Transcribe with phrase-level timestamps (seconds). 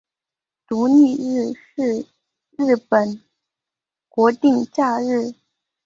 [0.67, 2.07] 独立日是印
[2.57, 3.19] 度的
[4.09, 5.35] 国定假日。